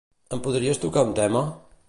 Em 0.37 0.41
podries 0.47 0.81
tocar 0.87 1.05
un 1.11 1.15
tema? 1.21 1.47